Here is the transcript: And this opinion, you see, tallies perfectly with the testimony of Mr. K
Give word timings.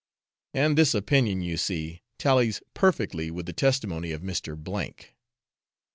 And 0.55 0.79
this 0.79 0.95
opinion, 0.95 1.41
you 1.41 1.57
see, 1.57 2.01
tallies 2.17 2.59
perfectly 2.73 3.29
with 3.29 3.45
the 3.45 3.53
testimony 3.53 4.11
of 4.13 4.23
Mr. 4.23 4.57
K 4.97 5.09